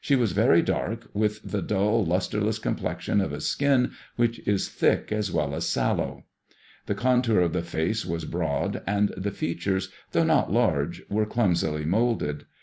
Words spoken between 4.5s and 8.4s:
thick as well as sallow. The contour of the face was